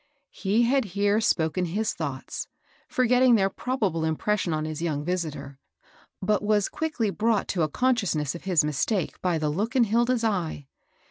He 0.31 0.63
had 0.63 0.83
here 0.97 1.21
spoken 1.21 1.65
his 1.65 1.93
thoughts, 1.93 2.47
forgetting 2.87 3.35
their 3.35 3.51
probable 3.51 4.03
impression 4.03 4.51
on 4.51 4.65
his 4.65 4.81
young 4.81 5.05
visitor, 5.05 5.59
but 6.23 6.41
was 6.41 6.69
quickly 6.69 7.11
brought 7.11 7.47
to 7.49 7.61
a 7.61 7.69
consciousness 7.69 8.33
of 8.33 8.45
his 8.45 8.65
mistake 8.65 9.21
by 9.21 9.37
the 9.37 9.49
look 9.49 9.75
in 9.75 9.83
Hilda's 9.83 10.23
eye. 10.23 10.65